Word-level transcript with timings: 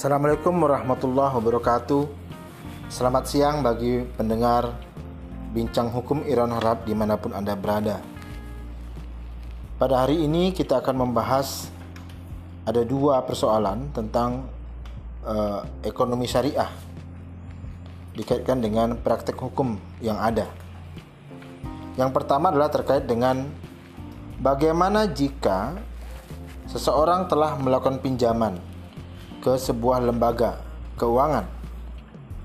Assalamualaikum 0.00 0.64
warahmatullahi 0.64 1.28
wabarakatuh. 1.36 2.08
Selamat 2.88 3.28
siang 3.28 3.60
bagi 3.60 4.00
pendengar 4.16 4.72
Bincang 5.52 5.92
Hukum 5.92 6.24
Iran 6.24 6.56
Harap 6.56 6.88
di 6.88 6.96
mana 6.96 7.20
pun 7.20 7.36
Anda 7.36 7.52
berada. 7.52 8.00
Pada 9.76 10.00
hari 10.00 10.24
ini 10.24 10.56
kita 10.56 10.80
akan 10.80 11.04
membahas 11.04 11.68
ada 12.64 12.80
dua 12.80 13.20
persoalan 13.28 13.92
tentang 13.92 14.48
uh, 15.20 15.68
ekonomi 15.84 16.24
syariah 16.24 16.72
dikaitkan 18.16 18.64
dengan 18.64 18.96
praktek 18.96 19.36
hukum 19.36 19.76
yang 20.00 20.16
ada. 20.16 20.48
Yang 22.00 22.16
pertama 22.16 22.48
adalah 22.48 22.72
terkait 22.72 23.04
dengan 23.04 23.52
bagaimana 24.40 25.12
jika 25.12 25.76
seseorang 26.72 27.28
telah 27.28 27.60
melakukan 27.60 28.00
pinjaman 28.00 28.69
ke 29.40 29.56
sebuah 29.56 30.04
lembaga 30.04 30.60
keuangan. 31.00 31.48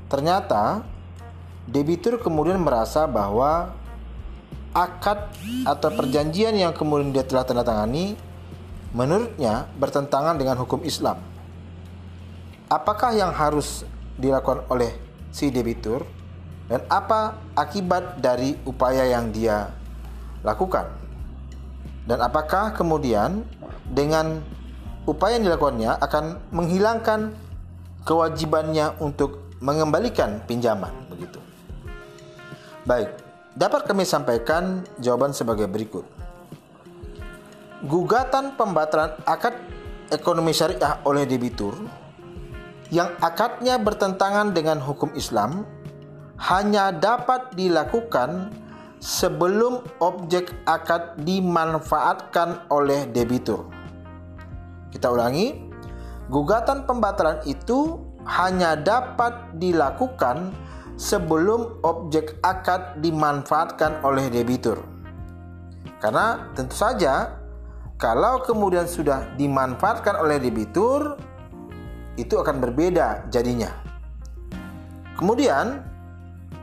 Ternyata 0.07 0.81
debitur 1.67 2.17
kemudian 2.23 2.57
merasa 2.59 3.03
bahwa 3.05 3.75
akad 4.75 5.31
atau 5.63 5.89
perjanjian 5.91 6.55
yang 6.55 6.75
kemudian 6.75 7.15
dia 7.15 7.23
telah 7.23 7.47
tanda 7.47 7.63
tangani 7.63 8.19
menurutnya 8.95 9.67
bertentangan 9.75 10.35
dengan 10.39 10.55
hukum 10.59 10.83
Islam. 10.83 11.19
Apakah 12.71 13.15
yang 13.15 13.31
harus 13.35 13.83
dilakukan 14.15 14.67
oleh 14.71 14.95
si 15.31 15.51
debitur 15.51 16.07
dan 16.71 16.81
apa 16.87 17.39
akibat 17.55 18.23
dari 18.23 18.55
upaya 18.63 19.03
yang 19.07 19.31
dia 19.35 19.71
lakukan? 20.43 20.87
Dan 22.05 22.21
apakah 22.21 22.71
kemudian 22.71 23.41
dengan 23.89 24.43
upaya 25.05 25.37
yang 25.37 25.49
dilakukannya 25.49 25.91
akan 26.01 26.25
menghilangkan 26.49 27.33
kewajibannya 28.05 28.97
untuk 29.01 29.45
mengembalikan 29.61 30.41
pinjaman 30.45 30.93
begitu. 31.09 31.41
Baik, 32.85 33.09
dapat 33.57 33.89
kami 33.89 34.05
sampaikan 34.05 34.85
jawaban 35.01 35.33
sebagai 35.33 35.65
berikut. 35.65 36.05
Gugatan 37.85 38.57
pembatalan 38.57 39.17
akad 39.25 39.57
ekonomi 40.09 40.53
syariah 40.53 41.01
oleh 41.05 41.25
debitur 41.25 41.73
yang 42.93 43.13
akadnya 43.21 43.81
bertentangan 43.81 44.53
dengan 44.53 44.77
hukum 44.77 45.09
Islam 45.17 45.65
hanya 46.37 46.93
dapat 46.93 47.53
dilakukan 47.57 48.53
sebelum 49.01 49.81
objek 50.01 50.53
akad 50.65 51.17
dimanfaatkan 51.21 52.69
oleh 52.69 53.09
debitur. 53.09 53.74
Kita 54.95 55.11
ulangi, 55.11 55.51
gugatan 56.31 56.87
pembatalan 56.87 57.43
itu 57.43 57.99
hanya 58.23 58.79
dapat 58.79 59.59
dilakukan 59.59 60.55
sebelum 60.95 61.83
objek 61.83 62.39
akad 62.39 63.03
dimanfaatkan 63.03 63.99
oleh 64.07 64.31
debitur. 64.31 64.79
Karena 65.99 66.47
tentu 66.55 66.79
saja 66.79 67.43
kalau 67.99 68.39
kemudian 68.47 68.87
sudah 68.87 69.35
dimanfaatkan 69.35 70.15
oleh 70.15 70.39
debitur 70.39 71.19
itu 72.15 72.39
akan 72.39 72.63
berbeda 72.63 73.27
jadinya. 73.27 73.75
Kemudian 75.19 75.83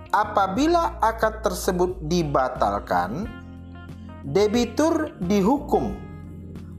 apabila 0.09 0.97
akad 1.05 1.45
tersebut 1.45 2.01
dibatalkan, 2.09 3.29
debitur 4.25 5.13
dihukum 5.21 6.12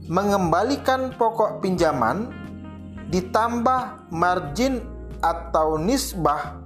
mengembalikan 0.08 1.16
pokok 1.16 1.64
pinjaman 1.64 2.28
ditambah 3.08 4.12
margin 4.12 4.84
atau 5.24 5.80
nisbah 5.80 6.60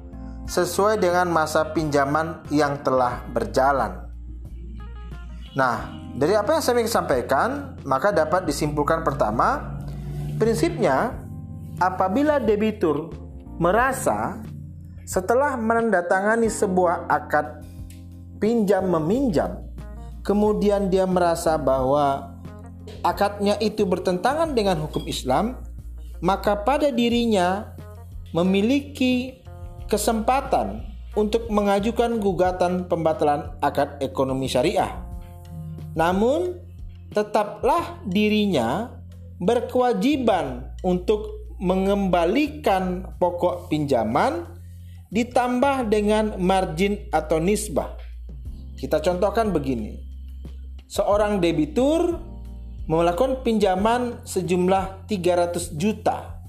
sesuai 0.48 0.98
dengan 0.98 1.28
masa 1.28 1.70
pinjaman 1.76 2.42
yang 2.48 2.80
telah 2.80 3.20
berjalan. 3.30 4.08
Nah, 5.54 5.92
dari 6.16 6.34
apa 6.34 6.56
yang 6.56 6.62
saya 6.64 6.80
ingin 6.80 6.90
sampaikan, 6.90 7.48
maka 7.84 8.10
dapat 8.10 8.48
disimpulkan 8.48 9.04
pertama, 9.04 9.78
prinsipnya 10.40 11.14
apabila 11.78 12.40
debitur 12.40 13.12
merasa 13.60 14.40
setelah 15.04 15.54
menandatangani 15.60 16.48
sebuah 16.48 17.06
akad 17.06 17.62
pinjam 18.40 18.88
meminjam, 18.88 19.68
kemudian 20.24 20.88
dia 20.88 21.04
merasa 21.04 21.60
bahwa 21.60 22.38
akadnya 23.03 23.56
itu 23.59 23.84
bertentangan 23.88 24.53
dengan 24.53 24.78
hukum 24.82 25.04
Islam, 25.06 25.60
maka 26.21 26.59
pada 26.62 26.91
dirinya 26.91 27.75
memiliki 28.34 29.41
kesempatan 29.88 30.84
untuk 31.16 31.49
mengajukan 31.49 32.21
gugatan 32.21 32.87
pembatalan 32.87 33.56
akad 33.65 33.99
ekonomi 34.04 34.47
syariah. 34.47 34.93
Namun, 35.97 36.60
tetaplah 37.10 38.04
dirinya 38.04 38.93
berkewajiban 39.41 40.76
untuk 40.84 41.38
mengembalikan 41.59 43.16
pokok 43.19 43.66
pinjaman 43.66 44.47
ditambah 45.10 45.88
dengan 45.91 46.37
margin 46.38 47.09
atau 47.10 47.41
nisbah. 47.41 47.97
Kita 48.78 49.03
contohkan 49.03 49.50
begini. 49.50 49.99
Seorang 50.87 51.43
debitur 51.43 52.20
melakukan 52.88 53.44
pinjaman 53.44 54.16
sejumlah 54.25 55.04
300 55.04 55.76
juta. 55.76 56.41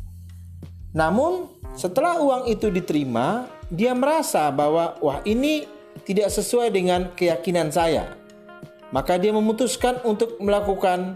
Namun, 0.96 1.52
setelah 1.76 2.18
uang 2.18 2.44
itu 2.50 2.72
diterima, 2.72 3.46
dia 3.70 3.94
merasa 3.94 4.50
bahwa 4.50 4.98
wah 5.04 5.20
ini 5.28 5.68
tidak 6.08 6.32
sesuai 6.32 6.74
dengan 6.74 7.12
keyakinan 7.14 7.70
saya. 7.70 8.18
Maka 8.90 9.22
dia 9.22 9.30
memutuskan 9.30 10.02
untuk 10.02 10.42
melakukan 10.42 11.14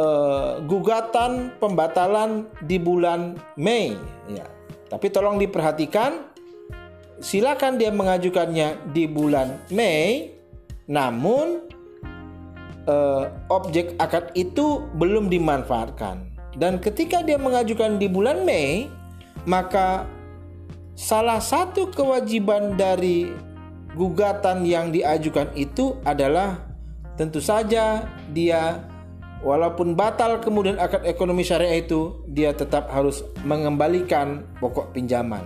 uh, 0.00 0.62
gugatan 0.64 1.52
pembatalan 1.60 2.48
di 2.64 2.80
bulan 2.80 3.36
Mei. 3.60 3.92
Ya. 4.30 4.48
Tapi 4.88 5.12
tolong 5.12 5.36
diperhatikan, 5.36 6.24
silakan 7.20 7.76
dia 7.76 7.92
mengajukannya 7.92 8.94
di 8.96 9.04
bulan 9.10 9.60
Mei, 9.68 10.32
namun 10.88 11.68
uh, 12.86 13.28
objek 13.52 13.94
akad 13.98 14.32
itu 14.38 14.86
belum 14.96 15.28
dimanfaatkan. 15.28 16.22
Dan 16.56 16.80
ketika 16.80 17.20
dia 17.20 17.36
mengajukan 17.36 18.00
di 18.00 18.08
bulan 18.08 18.46
Mei, 18.48 18.88
maka 19.44 20.08
salah 20.96 21.38
satu 21.38 21.92
kewajiban 21.92 22.74
dari 22.80 23.28
gugatan 23.92 24.64
yang 24.64 24.88
diajukan 24.88 25.52
itu 25.52 26.00
adalah 26.04 26.64
tentu 27.16 27.40
saja 27.40 28.04
dia 28.32 28.84
walaupun 29.40 29.96
batal 29.96 30.40
kemudian 30.40 30.80
akad 30.80 31.04
ekonomi 31.04 31.44
syariah 31.44 31.84
itu 31.84 32.24
dia 32.28 32.56
tetap 32.56 32.88
harus 32.88 33.24
mengembalikan 33.44 34.48
pokok 34.60 34.96
pinjaman. 34.96 35.44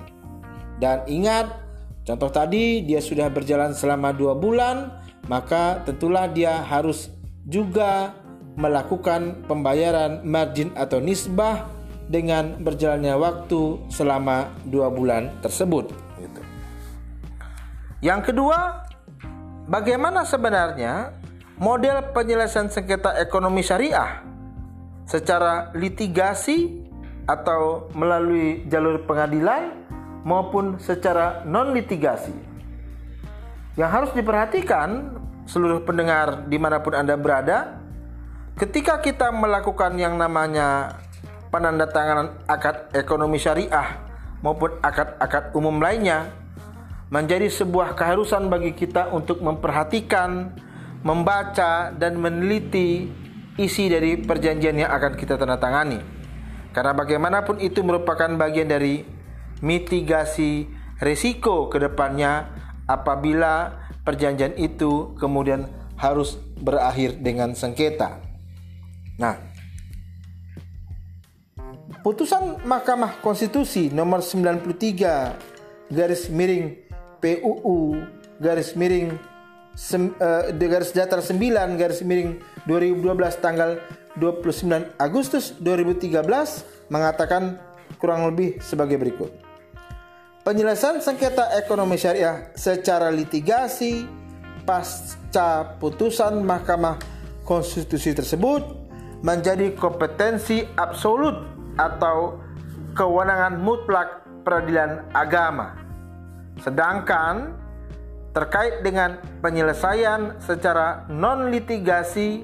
Dan 0.79 1.03
ingat 1.11 1.59
contoh 2.07 2.31
tadi 2.31 2.87
dia 2.87 3.03
sudah 3.03 3.27
berjalan 3.29 3.75
selama 3.75 4.15
dua 4.15 4.39
bulan 4.39 5.03
maka 5.27 5.83
tentulah 5.87 6.27
dia 6.27 6.63
harus 6.65 7.20
juga 7.51 8.15
melakukan 8.55 9.45
pembayaran 9.51 10.23
margin 10.23 10.71
atau 10.79 11.03
nisbah 11.03 11.67
dengan 12.11 12.59
berjalannya 12.59 13.15
waktu 13.19 13.91
selama 13.91 14.51
dua 14.67 14.91
bulan 14.91 15.31
tersebut. 15.43 15.91
Gitu. 16.19 16.43
Yang 18.03 18.33
kedua, 18.33 18.87
bagaimana 19.71 20.27
sebenarnya 20.27 21.15
model 21.59 22.11
penyelesaian 22.11 22.71
sengketa 22.71 23.19
ekonomi 23.23 23.63
syariah 23.63 24.23
secara 25.07 25.71
litigasi 25.75 26.83
atau 27.31 27.91
melalui 27.95 28.67
jalur 28.67 29.07
pengadilan 29.07 29.75
maupun 30.27 30.83
secara 30.83 31.47
non 31.47 31.71
litigasi. 31.71 32.35
Yang 33.79 33.91
harus 33.91 34.11
diperhatikan 34.19 35.21
seluruh 35.51 35.83
pendengar 35.83 36.47
di 36.47 36.63
mana 36.63 36.79
pun 36.79 36.95
Anda 36.95 37.19
berada, 37.19 37.83
ketika 38.55 39.03
kita 39.03 39.35
melakukan 39.35 39.99
yang 39.99 40.15
namanya 40.15 40.95
penandatanganan 41.51 42.47
akad 42.47 42.95
ekonomi 42.95 43.43
syariah 43.43 43.99
maupun 44.47 44.79
akad-akad 44.79 45.51
umum 45.59 45.83
lainnya, 45.83 46.31
menjadi 47.11 47.51
sebuah 47.51 47.99
keharusan 47.99 48.47
bagi 48.47 48.79
kita 48.79 49.11
untuk 49.11 49.43
memperhatikan, 49.43 50.55
membaca, 51.03 51.91
dan 51.91 52.15
meneliti 52.23 53.11
isi 53.59 53.91
dari 53.91 54.23
perjanjian 54.23 54.87
yang 54.87 54.91
akan 54.95 55.19
kita 55.19 55.35
tandatangani. 55.35 55.99
Karena 56.71 56.95
bagaimanapun 56.95 57.59
itu 57.59 57.83
merupakan 57.83 58.31
bagian 58.39 58.71
dari 58.71 59.03
mitigasi 59.59 60.71
risiko 61.03 61.67
ke 61.67 61.83
depannya 61.83 62.47
apabila 62.87 63.80
perjanjian 64.05 64.57
itu 64.57 65.15
kemudian 65.21 65.69
harus 66.01 66.41
berakhir 66.61 67.21
dengan 67.21 67.53
sengketa. 67.53 68.21
Nah, 69.21 69.51
Putusan 72.01 72.65
Mahkamah 72.65 73.21
Konstitusi 73.21 73.93
nomor 73.93 74.25
93 74.25 75.93
garis 75.93 76.33
miring 76.33 76.81
PUU 77.21 78.01
garis 78.41 78.73
miring 78.73 79.21
sem, 79.77 80.09
uh, 80.17 80.49
garis 80.49 80.97
datar 80.97 81.21
9 81.21 81.37
garis 81.77 82.01
miring 82.01 82.41
2012 82.65 83.05
tanggal 83.45 83.77
29 84.17 84.97
Agustus 84.97 85.53
2013 85.61 86.89
mengatakan 86.89 87.61
kurang 88.01 88.25
lebih 88.33 88.57
sebagai 88.65 88.97
berikut. 88.97 89.50
Penyelesaian 90.41 91.05
sengketa 91.05 91.53
ekonomi 91.61 92.01
syariah 92.01 92.49
secara 92.57 93.13
litigasi 93.13 94.09
pasca 94.65 95.77
putusan 95.77 96.41
Mahkamah 96.41 96.97
Konstitusi 97.45 98.17
tersebut 98.17 98.65
menjadi 99.21 99.77
kompetensi 99.77 100.65
absolut 100.81 101.45
atau 101.77 102.41
kewenangan 102.97 103.61
mutlak 103.61 104.25
peradilan 104.41 105.13
agama. 105.13 105.77
Sedangkan 106.65 107.53
terkait 108.33 108.81
dengan 108.81 109.21
penyelesaian 109.45 110.41
secara 110.41 111.05
non 111.13 111.53
litigasi 111.53 112.41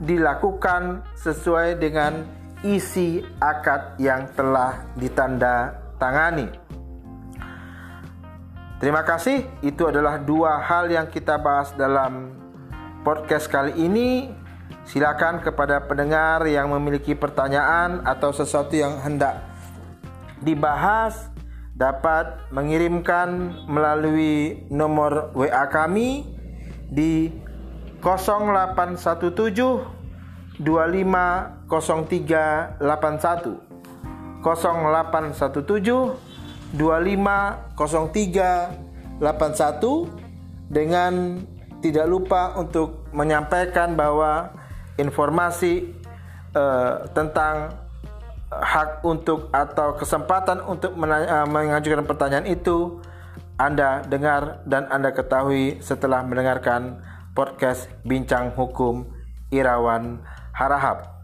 dilakukan 0.00 1.04
sesuai 1.20 1.76
dengan 1.76 2.24
isi 2.64 3.20
akad 3.44 4.00
yang 4.00 4.24
telah 4.32 4.88
ditanda 4.96 5.76
tangani. 6.00 6.59
Terima 8.80 9.04
kasih, 9.04 9.44
itu 9.60 9.84
adalah 9.84 10.16
dua 10.16 10.56
hal 10.56 10.88
yang 10.88 11.04
kita 11.12 11.36
bahas 11.36 11.68
dalam 11.76 12.32
podcast 13.04 13.44
kali 13.44 13.76
ini. 13.76 14.32
Silakan 14.88 15.44
kepada 15.44 15.84
pendengar 15.84 16.48
yang 16.48 16.72
memiliki 16.72 17.12
pertanyaan 17.12 18.00
atau 18.08 18.32
sesuatu 18.32 18.72
yang 18.72 18.96
hendak 19.04 19.36
dibahas 20.40 21.28
dapat 21.76 22.40
mengirimkan 22.48 23.52
melalui 23.68 24.64
nomor 24.72 25.28
WA 25.36 25.68
kami 25.68 26.24
di 26.88 27.28
0817 28.00 29.28
250381 30.56 32.80
0817 34.40 36.29
250381 36.74 38.70
dengan 40.70 41.42
tidak 41.80 42.06
lupa 42.06 42.54
untuk 42.60 43.08
menyampaikan 43.10 43.96
bahwa 43.98 44.52
informasi 45.00 45.90
uh, 46.54 47.08
tentang 47.10 47.74
hak 48.50 49.06
untuk 49.06 49.48
atau 49.54 49.94
kesempatan 49.94 50.60
untuk 50.66 50.92
menanya, 50.94 51.42
uh, 51.42 51.46
mengajukan 51.48 52.04
pertanyaan 52.06 52.46
itu 52.50 53.00
Anda 53.56 54.04
dengar 54.06 54.62
dan 54.68 54.86
Anda 54.90 55.10
ketahui 55.14 55.80
setelah 55.80 56.22
mendengarkan 56.22 57.02
podcast 57.34 57.88
Bincang 58.02 58.52
Hukum 58.54 59.06
Irawan 59.50 60.22
Harahap. 60.54 61.18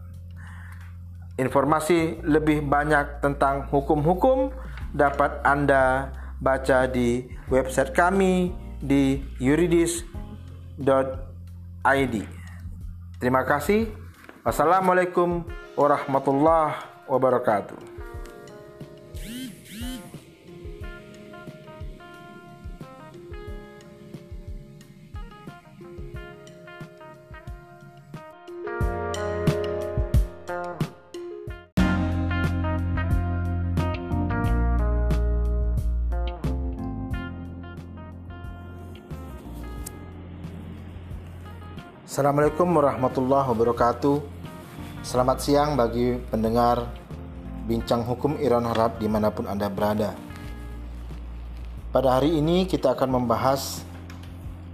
Informasi 1.37 2.17
lebih 2.25 2.65
banyak 2.65 3.21
tentang 3.21 3.69
hukum-hukum 3.69 4.49
dapat 4.93 5.41
Anda 5.43 6.11
baca 6.37 6.85
di 6.85 7.25
website 7.49 7.95
kami 7.95 8.53
di 8.77 9.23
yuridis.id. 9.41 10.05
Terima 13.17 13.41
kasih. 13.47 13.89
Wassalamualaikum 14.45 15.43
warahmatullahi 15.73 16.77
wabarakatuh. 17.09 17.86
Assalamualaikum 42.17 42.73
warahmatullahi 42.73 43.45
wabarakatuh. 43.45 44.17
Selamat 45.05 45.37
siang 45.37 45.77
bagi 45.77 46.17
pendengar 46.17 46.89
Bincang 47.69 48.01
Hukum 48.01 48.41
Iran 48.41 48.65
Harap 48.65 48.97
di 48.97 49.05
mana 49.05 49.29
pun 49.29 49.45
Anda 49.45 49.69
berada. 49.69 50.17
Pada 51.93 52.17
hari 52.17 52.41
ini 52.41 52.65
kita 52.65 52.97
akan 52.97 53.21
membahas 53.21 53.85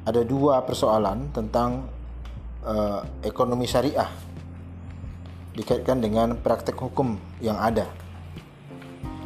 Ada 0.07 0.23
dua 0.23 0.63
persoalan 0.63 1.35
tentang 1.35 1.91
uh, 2.63 3.03
ekonomi 3.27 3.67
syariah 3.67 4.07
Dikaitkan 5.51 5.99
dengan 5.99 6.39
praktek 6.39 6.79
hukum 6.79 7.19
yang 7.43 7.59
ada. 7.59 7.91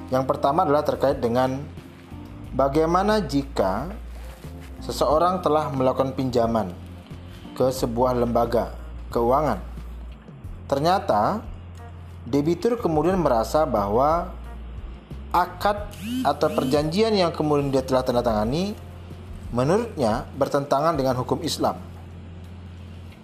Yang 0.09 0.25
pertama 0.25 0.65
adalah 0.65 0.81
terkait 0.81 1.21
dengan 1.21 1.61
Bagaimana 2.49 3.21
jika 3.21 3.93
seseorang 4.81 5.45
telah 5.45 5.69
melakukan 5.69 6.17
pinjaman 6.17 6.86
ke 7.57 7.73
sebuah 7.73 8.13
lembaga 8.13 8.77
keuangan. 9.09 9.57
Ternyata 10.69 11.41
debitur 12.29 12.77
kemudian 12.77 13.17
merasa 13.17 13.65
bahwa 13.65 14.29
akad 15.33 15.89
atau 16.21 16.47
perjanjian 16.53 17.17
yang 17.17 17.33
kemudian 17.33 17.73
dia 17.73 17.81
telah 17.81 18.05
tanda 18.05 18.21
tangani 18.21 18.77
menurutnya 19.49 20.29
bertentangan 20.37 20.93
dengan 20.93 21.17
hukum 21.17 21.41
Islam. 21.41 21.81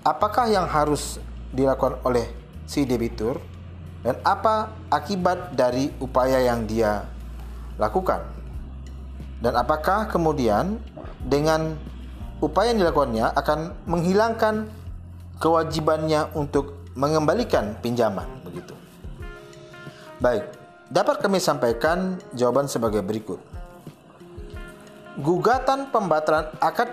Apakah 0.01 0.49
yang 0.49 0.65
harus 0.65 1.21
dilakukan 1.53 2.01
oleh 2.03 2.27
si 2.65 2.89
debitur 2.89 3.37
dan 4.01 4.19
apa 4.25 4.73
akibat 4.89 5.53
dari 5.55 5.93
upaya 6.01 6.41
yang 6.41 6.65
dia 6.65 7.07
lakukan? 7.77 8.25
Dan 9.43 9.59
apakah 9.59 10.07
kemudian 10.07 10.79
dengan 11.23 11.75
upaya 12.43 12.75
yang 12.75 12.83
dilakukannya 12.83 13.31
akan 13.39 13.59
menghilangkan 13.87 14.67
kewajibannya 15.39 16.27
untuk 16.35 16.83
mengembalikan 16.99 17.79
pinjaman 17.79 18.27
begitu. 18.43 18.75
Baik, 20.19 20.51
dapat 20.91 21.23
kami 21.23 21.39
sampaikan 21.39 22.19
jawaban 22.35 22.67
sebagai 22.67 22.99
berikut. 22.99 23.39
Gugatan 25.23 25.87
pembatalan 25.93 26.51
akad 26.59 26.91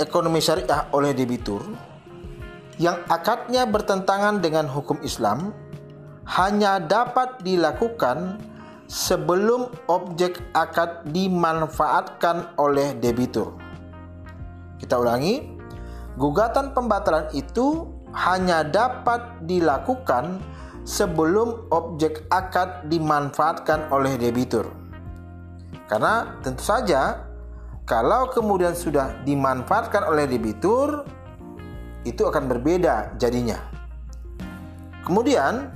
ekonomi 0.00 0.40
syariah 0.40 0.88
oleh 0.94 1.12
debitur 1.12 1.60
yang 2.76 3.00
akadnya 3.08 3.64
bertentangan 3.64 4.44
dengan 4.44 4.68
hukum 4.68 5.00
Islam 5.00 5.50
hanya 6.26 6.78
dapat 6.82 7.40
dilakukan 7.42 8.38
sebelum 8.86 9.70
objek 9.90 10.38
akad 10.54 11.06
dimanfaatkan 11.10 12.54
oleh 12.60 12.94
debitur. 12.98 13.65
Kita 14.76 15.00
ulangi, 15.00 15.40
gugatan 16.20 16.76
pembatalan 16.76 17.32
itu 17.32 17.88
hanya 18.16 18.64
dapat 18.64 19.44
dilakukan 19.44 20.40
sebelum 20.86 21.68
objek 21.74 22.24
akad 22.30 22.88
dimanfaatkan 22.88 23.90
oleh 23.92 24.16
debitur. 24.16 24.70
Karena 25.90 26.38
tentu 26.40 26.62
saja 26.62 27.26
kalau 27.86 28.30
kemudian 28.30 28.74
sudah 28.74 29.22
dimanfaatkan 29.22 30.06
oleh 30.06 30.26
debitur 30.26 31.06
itu 32.06 32.22
akan 32.22 32.46
berbeda 32.46 33.18
jadinya. 33.18 33.58
Kemudian 35.06 35.70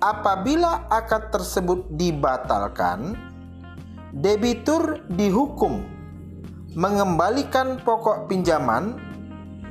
apabila 0.00 0.88
akad 0.92 1.32
tersebut 1.32 1.88
dibatalkan, 1.96 3.16
debitur 4.12 5.04
dihukum 5.08 5.93
mengembalikan 6.74 7.78
pokok 7.82 8.26
pinjaman 8.26 8.98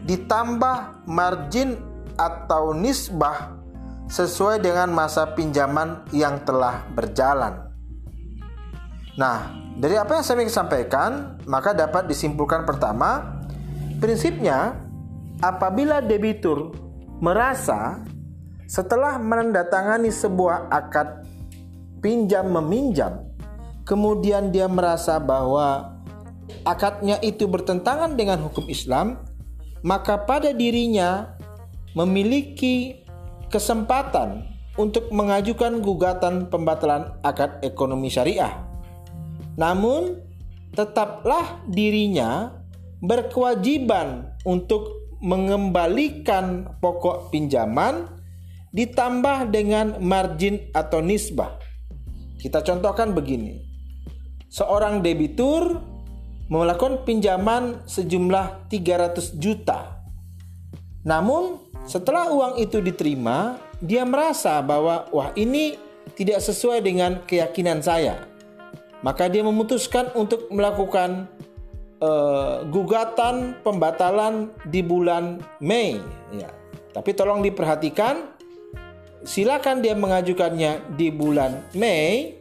ditambah 0.07 1.07
margin 1.07 1.79
atau 2.15 2.75
nisbah 2.75 3.55
sesuai 4.11 4.59
dengan 4.59 4.91
masa 4.91 5.31
pinjaman 5.31 6.03
yang 6.11 6.43
telah 6.43 6.83
berjalan. 6.91 7.71
Nah, 9.15 9.51
dari 9.79 9.95
apa 9.95 10.19
yang 10.19 10.25
saya 10.25 10.43
sampaikan, 10.49 11.39
maka 11.45 11.71
dapat 11.71 12.09
disimpulkan 12.09 12.65
pertama, 12.67 13.39
prinsipnya 14.01 14.75
apabila 15.39 16.01
debitur 16.03 16.73
merasa 17.23 18.03
setelah 18.67 19.21
menandatangani 19.21 20.09
sebuah 20.09 20.67
akad 20.73 21.23
pinjam 22.01 22.49
meminjam, 22.51 23.23
kemudian 23.87 24.49
dia 24.49 24.67
merasa 24.67 25.21
bahwa 25.21 25.92
akadnya 26.61 27.17
itu 27.25 27.49
bertentangan 27.49 28.13
dengan 28.13 28.37
hukum 28.45 28.69
Islam, 28.69 29.25
maka 29.81 30.21
pada 30.23 30.53
dirinya 30.53 31.33
memiliki 31.97 33.03
kesempatan 33.49 34.45
untuk 34.77 35.13
mengajukan 35.13 35.81
gugatan 35.81 36.49
pembatalan 36.49 37.17
akad 37.21 37.61
ekonomi 37.61 38.09
syariah. 38.09 38.57
Namun, 39.53 40.17
tetaplah 40.73 41.61
dirinya 41.69 42.57
berkewajiban 43.03 44.33
untuk 44.47 45.03
mengembalikan 45.21 46.73
pokok 46.81 47.29
pinjaman 47.29 48.09
ditambah 48.73 49.53
dengan 49.53 50.01
margin 50.01 50.73
atau 50.73 50.99
nisbah. 50.99 51.61
Kita 52.41 52.65
contohkan 52.65 53.13
begini. 53.13 53.61
Seorang 54.49 55.05
debitur 55.05 55.92
melakukan 56.51 57.03
pinjaman 57.07 57.83
sejumlah 57.87 58.67
300 58.67 59.39
juta. 59.39 60.03
Namun, 61.03 61.59
setelah 61.83 62.31
uang 62.31 62.59
itu 62.63 62.79
diterima, 62.79 63.59
dia 63.83 64.07
merasa 64.07 64.63
bahwa 64.63 65.07
wah 65.11 65.35
ini 65.35 65.75
tidak 66.15 66.39
sesuai 66.39 66.79
dengan 66.83 67.19
keyakinan 67.27 67.83
saya. 67.83 68.23
Maka 69.03 69.27
dia 69.27 69.43
memutuskan 69.43 70.15
untuk 70.15 70.47
melakukan 70.47 71.27
uh, 71.99 72.63
gugatan 72.71 73.59
pembatalan 73.59 74.55
di 74.63 74.79
bulan 74.79 75.43
Mei. 75.59 75.99
Ya. 76.31 76.47
Tapi 76.95 77.11
tolong 77.11 77.43
diperhatikan 77.43 78.31
silakan 79.23 79.79
dia 79.83 79.95
mengajukannya 79.95 80.95
di 80.95 81.11
bulan 81.11 81.63
Mei, 81.75 82.37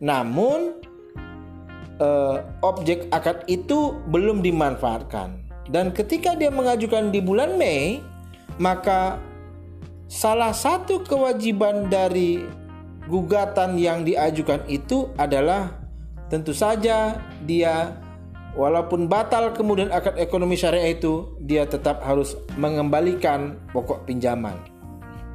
namun 0.00 0.80
eh, 2.02 2.36
objek 2.66 3.06
akad 3.14 3.46
itu 3.46 3.94
belum 4.10 4.42
dimanfaatkan. 4.42 5.38
Dan 5.70 5.94
ketika 5.94 6.34
dia 6.34 6.50
mengajukan 6.50 7.14
di 7.14 7.22
bulan 7.22 7.54
Mei, 7.54 8.02
maka 8.58 9.22
salah 10.10 10.50
satu 10.50 11.06
kewajiban 11.06 11.86
dari 11.86 12.42
gugatan 13.06 13.78
yang 13.78 14.02
diajukan 14.02 14.66
itu 14.66 15.14
adalah 15.14 15.70
tentu 16.26 16.50
saja 16.50 17.18
dia 17.46 17.94
walaupun 18.58 19.06
batal 19.06 19.54
kemudian 19.54 19.90
akad 19.94 20.18
ekonomi 20.18 20.58
syariah 20.58 20.98
itu 20.98 21.38
dia 21.40 21.64
tetap 21.64 22.02
harus 22.02 22.34
mengembalikan 22.58 23.62
pokok 23.70 24.02
pinjaman. 24.10 24.58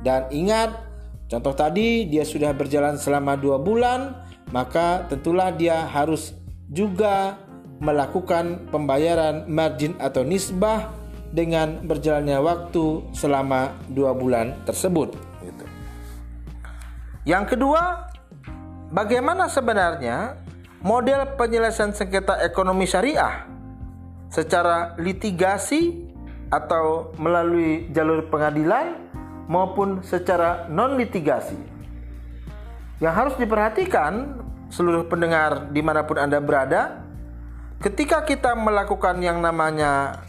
Dan 0.03 0.29
ingat 0.29 0.87
Contoh 1.27 1.51
tadi 1.51 2.07
dia 2.07 2.23
sudah 2.23 2.55
berjalan 2.55 2.95
selama 2.95 3.35
dua 3.35 3.59
bulan, 3.59 4.15
maka 4.55 5.03
tentulah 5.11 5.51
dia 5.51 5.83
harus 5.83 6.31
juga 6.67 7.39
melakukan 7.77 8.67
pembayaran 8.73 9.45
margin 9.47 9.93
atau 10.01 10.25
nisbah 10.25 10.91
dengan 11.29 11.83
berjalannya 11.83 12.39
waktu 12.39 13.03
selama 13.13 13.75
dua 13.91 14.15
bulan 14.15 14.55
tersebut. 14.65 15.13
Gitu. 15.43 15.65
Yang 17.27 17.55
kedua, 17.55 18.09
bagaimana 18.89 19.51
sebenarnya 19.51 20.39
model 20.81 21.35
penyelesaian 21.35 21.93
sengketa 21.93 22.41
ekonomi 22.41 22.87
syariah 22.87 23.45
secara 24.31 24.95
litigasi 24.99 26.07
atau 26.47 27.11
melalui 27.19 27.91
jalur 27.91 28.27
pengadilan 28.31 28.95
maupun 29.51 30.03
secara 30.03 30.67
non 30.71 30.95
litigasi. 30.95 31.59
Yang 32.97 33.13
harus 33.13 33.35
diperhatikan 33.37 34.41
seluruh 34.67 35.07
pendengar 35.07 35.71
di 35.71 35.79
mana 35.79 36.03
pun 36.03 36.19
Anda 36.19 36.39
berada, 36.43 37.03
ketika 37.79 38.23
kita 38.27 38.55
melakukan 38.55 39.19
yang 39.23 39.39
namanya 39.39 40.23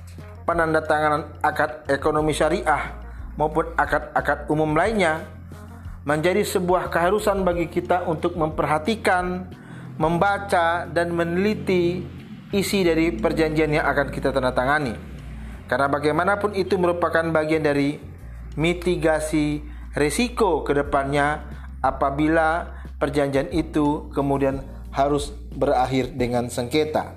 penandatanganan 0.49 1.39
akad 1.45 1.85
ekonomi 1.91 2.33
syariah 2.33 2.97
maupun 3.37 3.71
akad-akad 3.77 4.51
umum 4.51 4.75
lainnya, 4.75 5.23
menjadi 6.09 6.41
sebuah 6.41 6.89
keharusan 6.89 7.45
bagi 7.45 7.69
kita 7.69 8.09
untuk 8.09 8.35
memperhatikan, 8.35 9.45
membaca, 10.01 10.89
dan 10.89 11.13
meneliti 11.13 12.01
isi 12.49 12.81
dari 12.81 13.13
perjanjian 13.13 13.77
yang 13.77 13.85
akan 13.85 14.09
kita 14.09 14.33
tanda 14.33 14.57
tangani. 14.57 14.97
Karena 15.69 15.85
bagaimanapun 15.93 16.57
itu 16.57 16.81
merupakan 16.81 17.21
bagian 17.29 17.61
dari 17.61 18.01
mitigasi 18.57 19.61
risiko 19.93 20.65
ke 20.65 20.73
depannya 20.73 21.45
apabila 21.85 22.78
perjanjian 22.99 23.49
itu 23.55 24.11
kemudian 24.13 24.63
harus 24.91 25.31
berakhir 25.55 26.11
dengan 26.15 26.51
sengketa. 26.51 27.15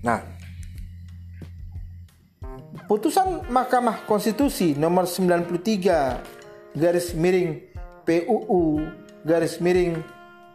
Nah, 0.00 0.24
putusan 2.88 3.48
Mahkamah 3.52 4.08
Konstitusi 4.08 4.72
nomor 4.72 5.04
93 5.04 6.76
garis 6.76 7.12
miring 7.12 7.68
PUU 8.08 8.80
garis 9.26 9.60
miring 9.60 10.00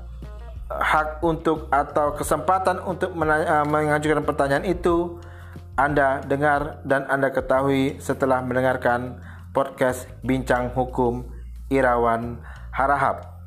hak 0.73 1.21
untuk 1.21 1.69
atau 1.69 2.17
kesempatan 2.17 2.81
untuk 2.85 3.13
menanya, 3.13 3.61
uh, 3.61 3.67
mengajukan 3.69 4.25
pertanyaan 4.25 4.65
itu 4.65 5.21
Anda 5.77 6.21
dengar 6.25 6.81
dan 6.85 7.05
Anda 7.09 7.33
ketahui 7.33 8.01
setelah 8.01 8.43
mendengarkan 8.45 9.21
podcast 9.57 10.09
Bincang 10.25 10.73
Hukum 10.73 11.25
Irawan 11.73 12.41
Harahap. 12.73 13.41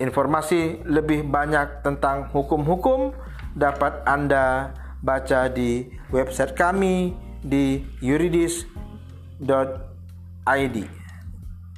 Informasi 0.00 0.82
lebih 0.84 1.28
banyak 1.28 1.84
tentang 1.86 2.28
hukum-hukum 2.34 3.14
dapat 3.56 4.04
Anda 4.04 4.72
baca 5.02 5.48
di 5.50 5.88
website 6.12 6.54
kami 6.54 7.16
di 7.42 7.82
yuridis.id. 7.98 8.66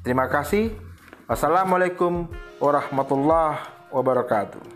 Terima 0.05 0.27
kasih. 0.29 0.77
Wassalamualaikum 1.25 2.29
warahmatullahi 2.61 3.89
wabarakatuh. 3.89 4.74